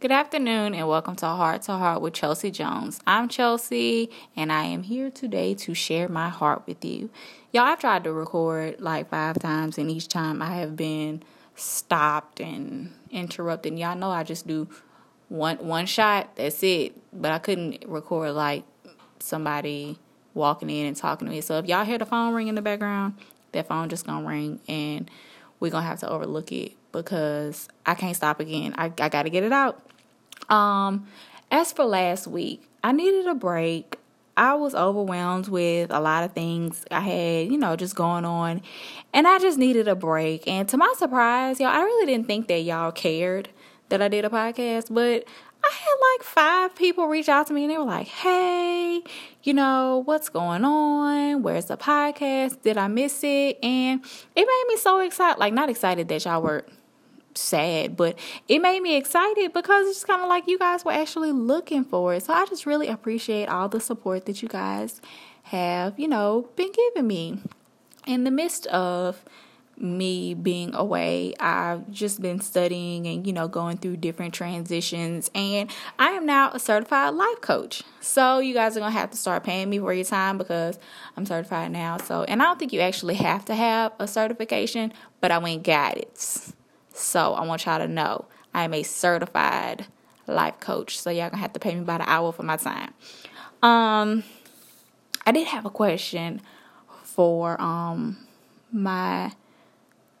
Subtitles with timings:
[0.00, 3.00] Good afternoon and welcome to Heart to Heart with Chelsea Jones.
[3.04, 7.10] I'm Chelsea and I am here today to share my heart with you.
[7.52, 11.24] Y'all, I've tried to record like five times and each time I have been
[11.56, 13.76] stopped and interrupted.
[13.76, 14.68] Y'all know I just do
[15.30, 16.94] one one shot, that's it.
[17.12, 18.62] But I couldn't record like
[19.18, 19.98] somebody
[20.32, 21.40] walking in and talking to me.
[21.40, 23.14] So if y'all hear the phone ring in the background,
[23.50, 25.10] that phone just gonna ring and
[25.58, 28.74] we're gonna have to overlook it because I can't stop again.
[28.76, 29.82] I, I gotta get it out.
[30.48, 31.06] Um,
[31.50, 33.98] as for last week, I needed a break.
[34.36, 38.62] I was overwhelmed with a lot of things I had, you know, just going on.
[39.12, 40.46] And I just needed a break.
[40.46, 43.48] And to my surprise, y'all, I really didn't think that y'all cared
[43.88, 45.24] that I did a podcast, but
[45.64, 49.02] I had like five people reach out to me and they were like, hey,
[49.42, 51.42] you know, what's going on?
[51.42, 52.62] Where's the podcast?
[52.62, 53.58] Did I miss it?
[53.62, 54.00] And
[54.36, 55.40] it made me so excited.
[55.40, 56.64] Like, not excited that y'all were
[57.38, 61.32] sad, but it made me excited because it's kind of like you guys were actually
[61.32, 62.24] looking for it.
[62.24, 65.00] So I just really appreciate all the support that you guys
[65.44, 67.40] have, you know, been giving me.
[68.06, 69.22] In the midst of
[69.80, 75.30] me being away, I've just been studying and, you know, going through different transitions.
[75.34, 77.82] And I am now a certified life coach.
[78.00, 80.78] So you guys are going to have to start paying me for your time because
[81.16, 81.98] I'm certified now.
[81.98, 85.62] So, and I don't think you actually have to have a certification, but I went
[85.62, 86.52] got it.
[86.98, 89.86] So I want y'all to know I am a certified
[90.26, 90.98] life coach.
[90.98, 92.92] So y'all gonna have to pay me by the hour for my time.
[93.62, 94.24] Um,
[95.26, 96.40] I did have a question
[97.02, 98.18] for um
[98.72, 99.32] my.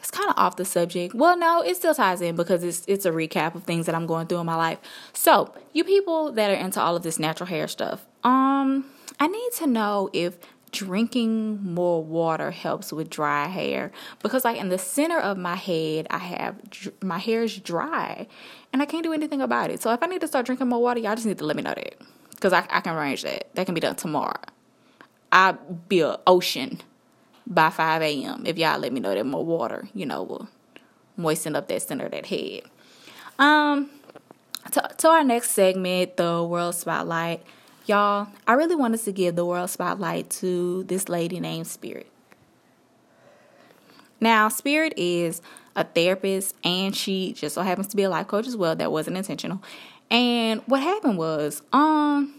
[0.00, 1.14] It's kind of off the subject.
[1.14, 4.06] Well, no, it still ties in because it's it's a recap of things that I'm
[4.06, 4.78] going through in my life.
[5.12, 8.86] So, you people that are into all of this natural hair stuff, um,
[9.20, 10.38] I need to know if
[10.72, 16.06] drinking more water helps with dry hair because like in the center of my head
[16.10, 16.56] i have
[17.02, 18.26] my hair is dry
[18.72, 19.82] and i can't do anything about it.
[19.82, 21.62] So if i need to start drinking more water y'all just need to let me
[21.62, 21.94] know that
[22.30, 23.54] because I, I can arrange that.
[23.54, 24.40] That can be done tomorrow.
[25.30, 26.80] I'll be an ocean
[27.46, 30.48] by 5 a.m if y'all let me know that more water you know will
[31.18, 32.62] moisten up that center of that head.
[33.38, 33.90] Um
[34.70, 37.42] to, to our next segment the world spotlight
[37.86, 42.06] Y'all, I really wanted to give the world spotlight to this lady named Spirit.
[44.20, 45.42] Now, Spirit is
[45.74, 48.76] a therapist and she just so happens to be a life coach as well.
[48.76, 49.60] That wasn't intentional.
[50.10, 52.34] And what happened was, um,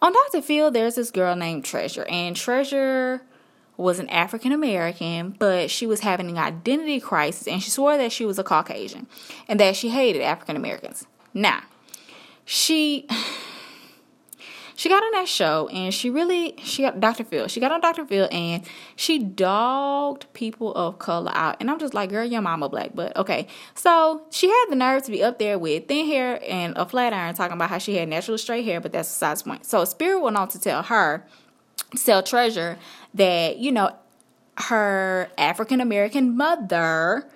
[0.00, 0.42] on Dr.
[0.42, 3.22] Phil, there's this girl named Treasure, and Treasure
[3.76, 8.12] was an African American, but she was having an identity crisis, and she swore that
[8.12, 9.06] she was a Caucasian
[9.48, 11.06] and that she hated African Americans.
[11.32, 11.62] Now,
[12.44, 13.08] she
[14.76, 17.24] she got on that show and she really she got Dr.
[17.24, 17.48] Phil.
[17.48, 18.04] She got on Dr.
[18.04, 18.62] Phil and
[18.94, 21.56] she dogged people of color out.
[21.60, 23.48] And I'm just like, girl, your mama black, but okay.
[23.74, 27.14] So she had the nerve to be up there with thin hair and a flat
[27.14, 29.64] iron talking about how she had natural straight hair, but that's besides the point.
[29.64, 31.26] So Spirit went on to tell her,
[31.96, 32.76] tell Treasure
[33.14, 33.96] that, you know,
[34.58, 37.26] her African American mother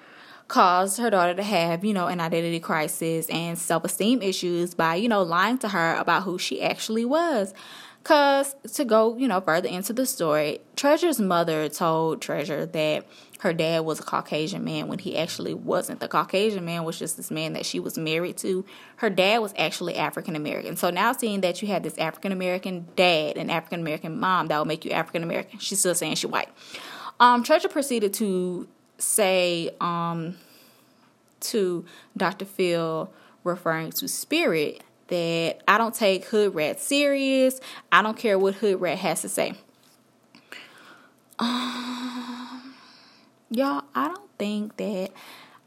[0.51, 4.97] caused her daughter to have, you know, an identity crisis and self esteem issues by,
[4.97, 7.55] you know, lying to her about who she actually was.
[8.03, 13.07] Because to go, you know, further into the story, Treasure's mother told Treasure that
[13.41, 16.01] her dad was a Caucasian man when he actually wasn't.
[16.01, 18.65] The Caucasian man was just this man that she was married to.
[18.97, 20.77] Her dad was actually African American.
[20.77, 24.59] So now seeing that you had this African American dad and African American mom, that
[24.59, 25.61] will make you African American.
[25.61, 26.49] She's still saying she's white.
[27.21, 28.67] Um, Treasure proceeded to
[29.03, 30.37] say um,
[31.41, 31.85] to
[32.17, 32.45] Dr.
[32.45, 33.13] Phil
[33.45, 37.61] referring to spirit that I don't take Hood Rat serious.
[37.91, 39.55] I don't care what Hood Rat has to say.
[41.39, 42.75] Um,
[43.51, 45.11] y'all, I don't think that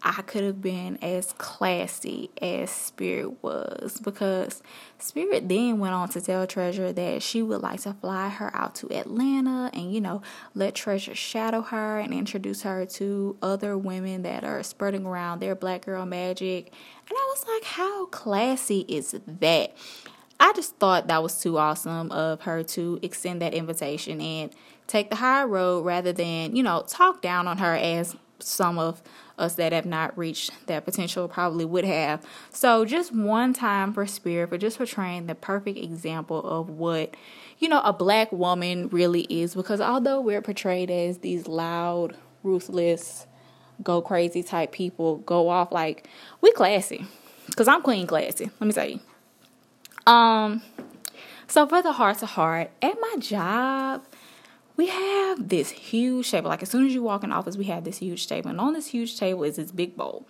[0.06, 4.62] I could have been as classy as Spirit was because
[5.00, 8.76] Spirit then went on to tell Treasure that she would like to fly her out
[8.76, 10.22] to Atlanta and, you know,
[10.56, 15.56] let Treasure shadow her and introduce her to other women that are spreading around their
[15.56, 16.74] black girl magic.
[17.08, 19.74] And I was like, how classy is that?
[20.38, 24.52] I just thought that was too awesome of her to extend that invitation and
[24.88, 28.18] take the high road rather than, you know, talk down on her as
[28.48, 29.02] some of
[29.38, 32.24] us that have not reached that potential probably would have.
[32.52, 37.16] So just one time for spirit for just portraying the perfect example of what
[37.60, 43.26] you know a black woman really is because although we're portrayed as these loud, ruthless,
[43.82, 46.08] go crazy type people, go off like
[46.42, 47.06] we classy.
[47.56, 48.50] Cause I'm queen classy.
[48.60, 49.00] Let me tell you.
[50.06, 50.62] Um
[51.48, 54.04] so for the heart to heart, at my job,
[54.76, 56.50] we have this huge table.
[56.50, 58.50] Like as soon as you walk in office, we have this huge table.
[58.50, 60.28] And on this huge table is this big bowl.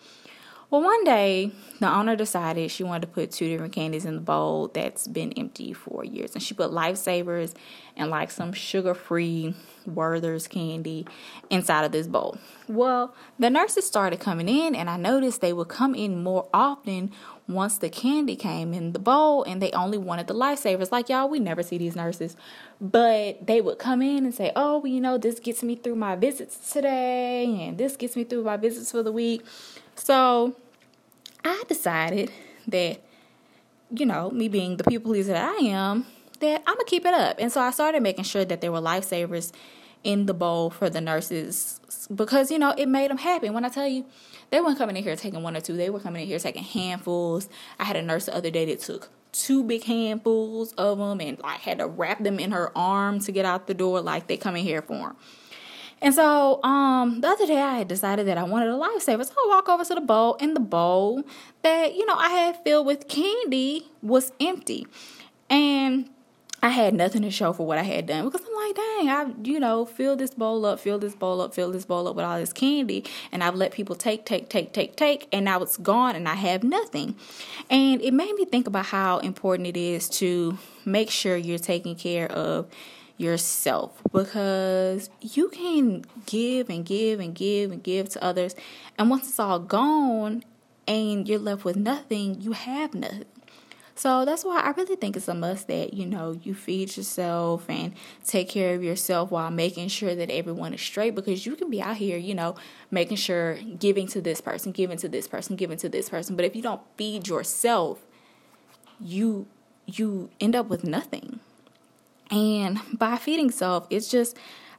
[0.73, 4.21] Well, one day the owner decided she wanted to put two different candies in the
[4.21, 6.33] bowl that's been empty for years.
[6.33, 7.53] And she put lifesavers
[7.95, 9.53] and like some sugar free
[9.85, 11.05] Werther's candy
[11.51, 12.39] inside of this bowl.
[12.67, 17.11] Well, the nurses started coming in, and I noticed they would come in more often
[17.47, 20.91] once the candy came in the bowl and they only wanted the lifesavers.
[20.91, 22.35] Like, y'all, we never see these nurses,
[22.81, 26.15] but they would come in and say, Oh, you know, this gets me through my
[26.15, 29.45] visits today, and this gets me through my visits for the week.
[29.95, 30.55] So
[31.43, 32.31] I decided
[32.67, 33.01] that,
[33.91, 36.05] you know, me being the people pleaser that I am,
[36.39, 37.37] that I'm gonna keep it up.
[37.39, 39.51] And so I started making sure that there were lifesavers
[40.03, 41.79] in the bowl for the nurses
[42.13, 43.49] because you know it made them happy.
[43.49, 44.05] When I tell you,
[44.49, 46.63] they weren't coming in here taking one or two; they were coming in here taking
[46.63, 47.49] handfuls.
[47.79, 51.39] I had a nurse the other day that took two big handfuls of them and
[51.39, 54.37] like had to wrap them in her arm to get out the door, like they
[54.37, 55.15] come in here for them.
[56.03, 59.25] And so um, the other day I had decided that I wanted a lifesaver.
[59.25, 61.23] So I walk over to the bowl, and the bowl
[61.61, 64.85] that, you know, I had filled with candy was empty.
[65.49, 66.09] And
[66.61, 69.33] I had nothing to show for what I had done because I'm like, dang, I,
[69.43, 72.23] you know, fill this bowl up, fill this bowl up, fill this bowl up with
[72.23, 73.03] all this candy,
[73.33, 76.35] and I've let people take, take, take, take, take, and now it's gone and I
[76.35, 77.15] have nothing.
[77.69, 81.95] And it made me think about how important it is to make sure you're taking
[81.95, 82.67] care of
[83.23, 88.55] yourself because you can give and give and give and give to others.
[88.97, 90.43] And once it's all gone
[90.87, 93.25] and you're left with nothing you have nothing.
[93.95, 97.69] So that's why I really think it's a must that you know you feed yourself
[97.69, 97.93] and
[98.25, 101.81] take care of yourself while making sure that everyone is straight because you can be
[101.81, 102.55] out here, you know,
[102.89, 106.43] making sure giving to this person, giving to this person, giving to this person, but
[106.43, 107.99] if you don't feed yourself,
[108.99, 109.45] you
[109.85, 111.39] you end up with nothing.
[112.29, 114.37] And by feeding self, it's just,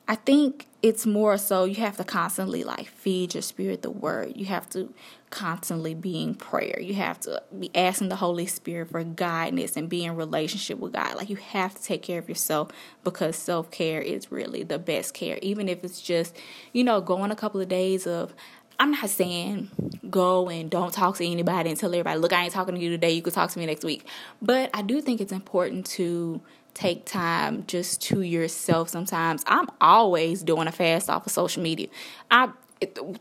[0.09, 4.33] I think it's more so you have to constantly like feed your spirit the word.
[4.37, 4.93] You have to
[5.31, 6.79] constantly be in prayer.
[6.79, 10.93] You have to be asking the Holy Spirit for guidance and be in relationship with
[10.93, 11.17] God.
[11.17, 12.69] Like you have to take care of yourself
[13.03, 15.39] because self care is really the best care.
[15.41, 16.37] Even if it's just,
[16.73, 18.35] you know, going a couple of days of
[18.79, 19.71] I'm not saying
[20.11, 22.91] go and don't talk to anybody and tell everybody, look, I ain't talking to you
[22.91, 24.07] today, you could talk to me next week.
[24.43, 26.41] But I do think it's important to
[26.75, 29.45] take time just to yourself sometimes.
[29.47, 31.89] I'm always doing a fast off of social media.
[32.31, 32.51] I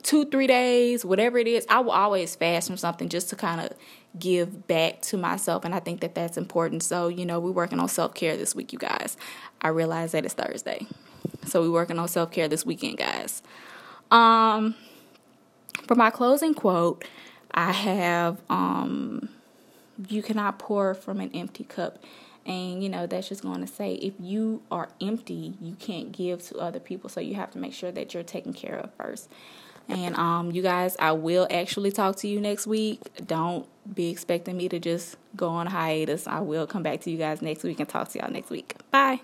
[0.01, 3.61] two, three days, whatever it is, I will always fast from something just to kind
[3.61, 3.71] of
[4.19, 5.65] give back to myself.
[5.65, 6.83] And I think that that's important.
[6.83, 9.17] So, you know, we're working on self care this week, you guys.
[9.61, 10.85] I realize that it's Thursday.
[11.45, 13.41] So, we're working on self care this weekend, guys.
[14.11, 14.75] Um,
[15.87, 17.03] for my closing quote,
[17.51, 19.29] I have, um,
[20.07, 22.03] you cannot pour from an empty cup.
[22.45, 26.43] And, you know, that's just going to say if you are empty, you can't give
[26.47, 27.09] to other people.
[27.09, 29.29] So you have to make sure that you're taken care of first.
[29.89, 33.01] And um, you guys, I will actually talk to you next week.
[33.25, 36.25] Don't be expecting me to just go on hiatus.
[36.25, 38.75] I will come back to you guys next week and talk to y'all next week.
[38.91, 39.21] Bye.